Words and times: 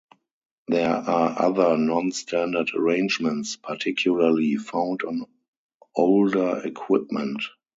There 0.67 0.89
are 0.95 1.39
other 1.39 1.77
non-standard 1.77 2.71
arrangements, 2.73 3.55
particularly 3.57 4.55
found 4.55 5.01
on 5.03 5.27
older 5.95 6.59
equipment. 6.65 7.43